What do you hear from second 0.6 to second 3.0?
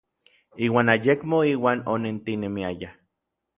Iuan ayekmo iuan onentinemiayaj.